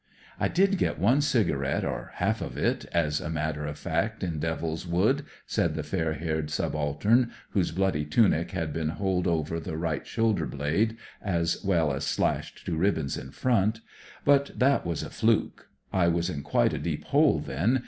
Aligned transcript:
I 0.39 0.47
did 0.47 0.79
get 0.79 0.97
one 0.97 1.21
cigarette, 1.21 1.85
or 1.85 2.09
half 2.15 2.41
of 2.41 2.57
it, 2.57 2.85
as 2.85 3.21
a 3.21 3.29
matter 3.29 3.67
of 3.67 3.77
fact, 3.77 4.23
in 4.23 4.39
Devil's 4.39 4.87
Wood," 4.87 5.25
said 5.45 5.75
the 5.75 5.83
fair 5.83 6.13
haired 6.13 6.49
subaltern 6.49 7.29
whose 7.51 7.69
bloody 7.71 8.03
tunic 8.03 8.49
had 8.49 8.73
been 8.73 8.89
holed 8.89 9.27
over 9.27 9.59
the 9.59 9.77
right 9.77 10.07
shoulder 10.07 10.47
blade, 10.47 10.97
as 11.21 11.63
well 11.63 11.93
as 11.93 12.03
slashed 12.03 12.65
to 12.65 12.71
■i 12.71 12.75
THE 12.75 12.77
DEVIL'S 12.77 12.81
WOOD 12.81 12.81
T5 12.81 12.81
ribbons 12.95 13.17
in 13.17 13.29
front." 13.31 13.79
But 14.25 14.51
that 14.57 14.87
was 14.87 15.03
a 15.03 15.11
fluke. 15.11 15.67
I 15.93 16.07
was 16.07 16.31
in 16.31 16.41
quite 16.41 16.73
a 16.73 16.79
deep 16.79 17.03
hole 17.03 17.37
then. 17.37 17.79